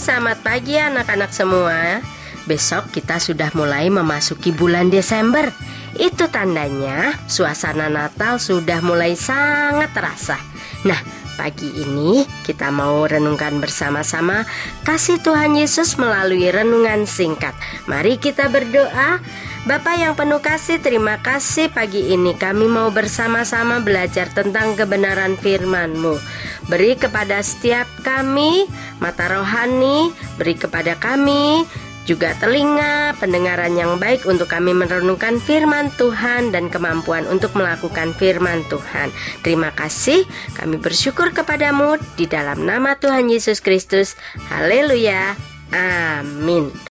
[0.00, 2.00] selamat pagi anak-anak semua.
[2.48, 5.52] Besok kita sudah mulai memasuki bulan Desember.
[5.92, 10.40] Itu tandanya suasana Natal sudah mulai sangat terasa.
[10.88, 10.96] Nah,
[11.36, 14.48] pagi ini kita mau renungkan bersama-sama
[14.88, 17.52] kasih Tuhan Yesus melalui renungan singkat.
[17.84, 19.20] Mari kita berdoa.
[19.60, 26.16] Bapak yang penuh kasih, terima kasih pagi ini kami mau bersama-sama belajar tentang kebenaran firman-Mu.
[26.72, 28.64] Beri kepada setiap kami
[29.04, 31.68] mata rohani, beri kepada kami
[32.08, 38.64] juga telinga pendengaran yang baik untuk kami merenungkan firman Tuhan dan kemampuan untuk melakukan firman
[38.72, 39.12] Tuhan.
[39.44, 40.24] Terima kasih,
[40.56, 44.16] kami bersyukur kepadamu di dalam nama Tuhan Yesus Kristus.
[44.48, 45.36] Haleluya.
[45.70, 46.89] Amin.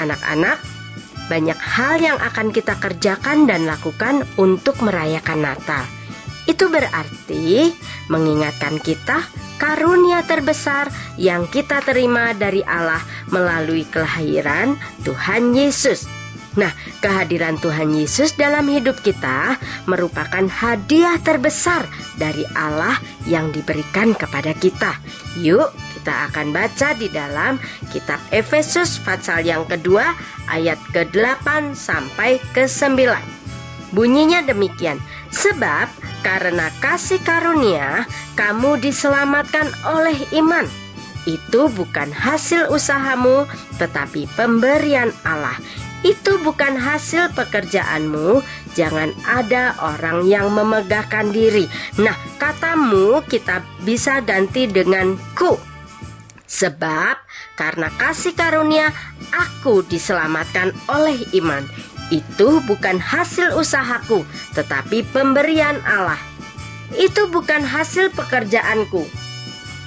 [0.00, 0.56] Anak-anak,
[1.28, 5.84] banyak hal yang akan kita kerjakan dan lakukan untuk merayakan Natal.
[6.48, 7.70] Itu berarti
[8.08, 9.22] mengingatkan kita
[9.60, 10.88] karunia terbesar
[11.20, 14.74] yang kita terima dari Allah melalui kelahiran
[15.04, 16.19] Tuhan Yesus.
[16.58, 19.54] Nah, kehadiran Tuhan Yesus dalam hidup kita
[19.86, 21.86] merupakan hadiah terbesar
[22.18, 22.98] dari Allah
[23.30, 24.98] yang diberikan kepada kita.
[25.38, 27.62] Yuk, kita akan baca di dalam
[27.94, 30.10] kitab Efesus pasal yang kedua
[30.50, 33.14] ayat ke-8 sampai ke-9.
[33.94, 34.98] Bunyinya demikian,
[35.30, 35.86] sebab
[36.26, 40.66] karena kasih karunia kamu diselamatkan oleh iman.
[41.28, 43.44] Itu bukan hasil usahamu,
[43.76, 45.58] tetapi pemberian Allah
[46.10, 48.42] itu bukan hasil pekerjaanmu.
[48.74, 51.70] Jangan ada orang yang memegahkan diri.
[52.02, 55.54] Nah, katamu kita bisa ganti dengan ku.
[56.50, 57.14] Sebab
[57.54, 58.90] karena kasih karunia
[59.30, 61.62] aku diselamatkan oleh iman.
[62.10, 64.26] Itu bukan hasil usahaku,
[64.58, 66.18] tetapi pemberian Allah.
[66.98, 69.06] Itu bukan hasil pekerjaanku,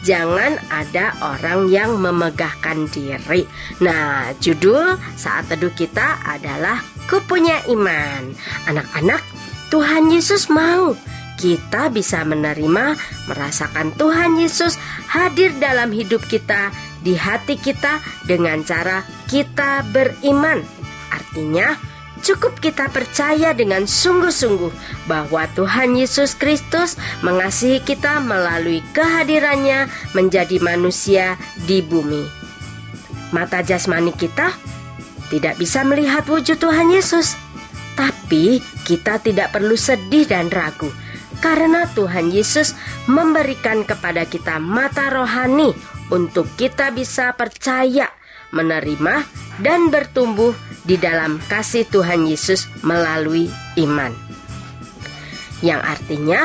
[0.04, 3.48] jangan ada orang yang memegahkan diri.
[3.80, 8.36] Nah, judul saat teduh kita adalah Kupunya Iman.
[8.68, 9.24] Anak-anak,
[9.72, 10.94] Tuhan Yesus mau
[11.40, 12.96] kita bisa menerima,
[13.28, 14.78] merasakan Tuhan Yesus
[15.10, 16.70] hadir dalam hidup kita,
[17.04, 20.64] di hati kita dengan cara kita beriman.
[21.12, 21.76] Artinya,
[22.24, 24.72] Cukup kita percaya dengan sungguh-sungguh
[25.12, 31.36] bahwa Tuhan Yesus Kristus mengasihi kita melalui kehadirannya menjadi manusia
[31.68, 32.24] di bumi.
[33.36, 34.56] Mata jasmani kita
[35.28, 37.36] tidak bisa melihat wujud Tuhan Yesus,
[38.00, 40.88] tapi kita tidak perlu sedih dan ragu
[41.44, 42.72] karena Tuhan Yesus
[43.04, 45.76] memberikan kepada kita mata rohani
[46.08, 48.08] untuk kita bisa percaya,
[48.56, 49.28] menerima,
[49.60, 53.48] dan bertumbuh di dalam kasih Tuhan Yesus melalui
[53.80, 54.12] iman.
[55.64, 56.42] Yang artinya,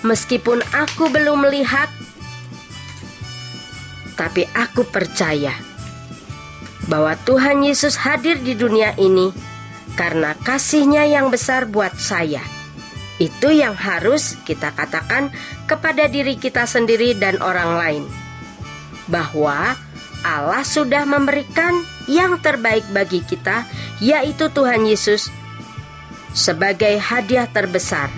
[0.00, 1.92] meskipun aku belum melihat,
[4.16, 5.52] tapi aku percaya
[6.88, 9.30] bahwa Tuhan Yesus hadir di dunia ini
[9.94, 12.42] karena kasihnya yang besar buat saya.
[13.20, 15.30] Itu yang harus kita katakan
[15.68, 18.04] kepada diri kita sendiri dan orang lain.
[19.06, 19.76] Bahwa
[20.26, 23.66] Allah sudah memberikan yang terbaik bagi kita,
[24.02, 25.28] yaitu Tuhan Yesus,
[26.32, 28.08] sebagai hadiah terbesar,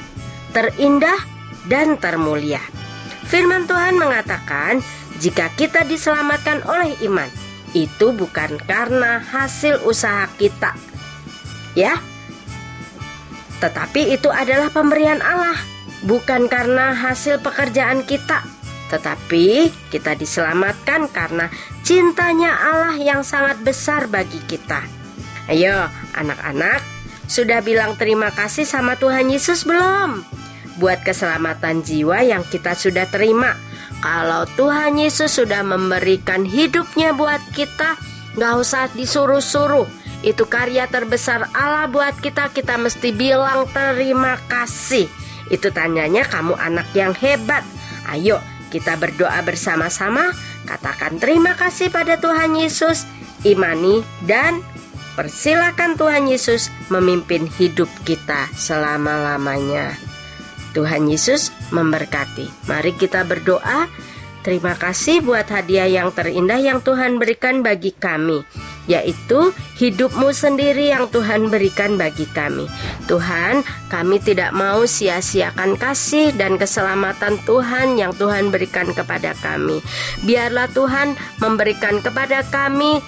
[0.54, 1.18] terindah,
[1.66, 2.60] dan termulia.
[3.26, 4.84] Firman Tuhan mengatakan,
[5.18, 7.28] jika kita diselamatkan oleh iman,
[7.74, 10.76] itu bukan karena hasil usaha kita,
[11.74, 11.98] ya,
[13.58, 15.58] tetapi itu adalah pemberian Allah,
[16.06, 18.53] bukan karena hasil pekerjaan kita
[18.94, 21.50] tetapi kita diselamatkan karena
[21.82, 24.86] cintanya Allah yang sangat besar bagi kita.
[25.50, 26.78] Ayo, anak-anak,
[27.26, 30.22] sudah bilang terima kasih sama Tuhan Yesus belum?
[30.78, 33.58] Buat keselamatan jiwa yang kita sudah terima.
[33.98, 37.98] Kalau Tuhan Yesus sudah memberikan hidupnya buat kita,
[38.38, 39.90] gak usah disuruh-suruh.
[40.22, 45.10] Itu karya terbesar Allah buat kita, kita mesti bilang terima kasih.
[45.50, 47.66] Itu tanyanya kamu anak yang hebat.
[48.08, 50.32] Ayo kita berdoa bersama-sama,
[50.64, 53.08] katakan terima kasih pada Tuhan Yesus,
[53.44, 54.62] imani dan
[55.14, 59.94] persilakan Tuhan Yesus memimpin hidup kita selama-lamanya.
[60.74, 62.50] Tuhan Yesus memberkati.
[62.66, 63.86] Mari kita berdoa.
[64.44, 68.44] Terima kasih buat hadiah yang terindah yang Tuhan berikan bagi kami
[68.84, 72.68] yaitu hidupmu sendiri yang Tuhan berikan bagi kami.
[73.08, 79.80] Tuhan, kami tidak mau sia-siakan kasih dan keselamatan Tuhan yang Tuhan berikan kepada kami.
[80.24, 83.00] Biarlah Tuhan memberikan kepada kami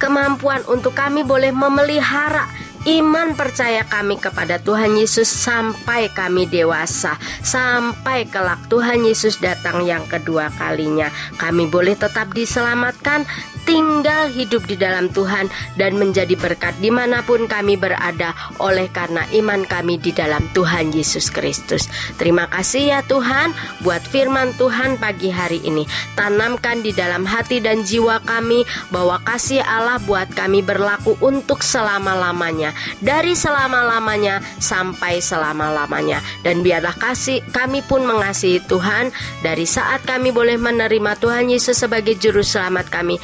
[0.00, 2.48] kemampuan untuk kami boleh memelihara
[2.88, 10.08] iman percaya kami kepada Tuhan Yesus sampai kami dewasa, sampai kelak Tuhan Yesus datang yang
[10.08, 11.12] kedua kalinya.
[11.36, 13.28] Kami boleh tetap diselamatkan,
[13.70, 15.46] tinggal hidup di dalam Tuhan,
[15.78, 20.90] dan menjadi berkat di mana pun kami berada, oleh karena iman kami di dalam Tuhan
[20.90, 21.86] Yesus Kristus.
[22.18, 23.54] Terima kasih ya Tuhan,
[23.86, 25.86] buat firman Tuhan pagi hari ini.
[26.18, 32.74] Tanamkan di dalam hati dan jiwa kami bahwa kasih Allah buat kami berlaku untuk selama-lamanya
[32.98, 39.14] dari selama-lamanya sampai selama-lamanya dan biarlah kasih kami pun mengasihi Tuhan
[39.44, 43.20] dari saat kami boleh menerima Tuhan Yesus sebagai juru selamat kami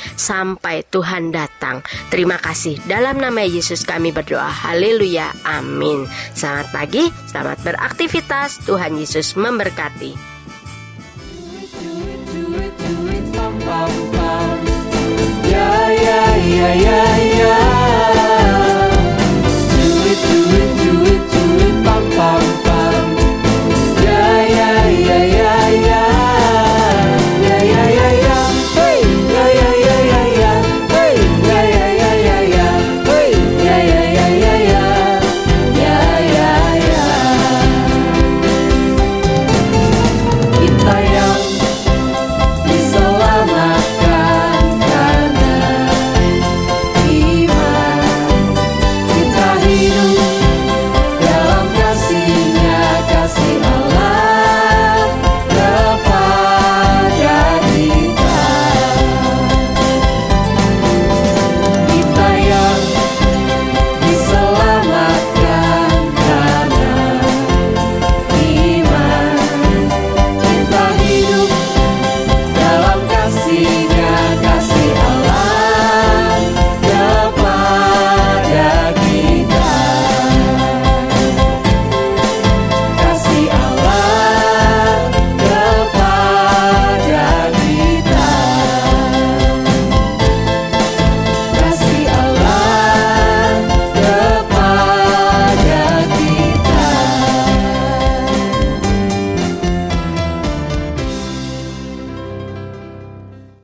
[0.90, 1.80] Tuhan datang.
[2.12, 4.48] Terima kasih dalam nama Yesus kami berdoa.
[4.48, 5.32] Haleluya.
[5.46, 6.04] Amin.
[6.36, 8.60] Selamat pagi, selamat beraktivitas.
[8.64, 10.36] Tuhan Yesus memberkati.
[15.46, 17.15] Ya ya ya ya